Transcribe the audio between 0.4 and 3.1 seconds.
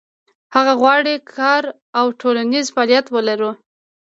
هغه غواړي کار او ټولنیز فعالیت